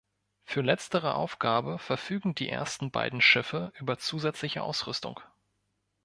Für 0.45 0.61
letztere 0.61 1.13
Aufgabe 1.13 1.77
verfügen 1.77 2.33
die 2.33 2.49
ersten 2.49 2.89
beiden 2.89 3.21
Schiffe 3.21 3.71
über 3.77 3.99
zusätzliche 3.99 4.63
Ausrüstung. 4.63 5.19